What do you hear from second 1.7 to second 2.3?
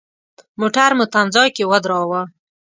ودراوه.